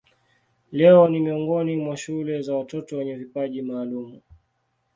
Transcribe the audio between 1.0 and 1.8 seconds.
ni miongoni